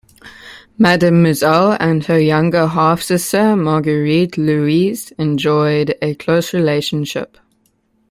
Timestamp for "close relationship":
6.15-7.37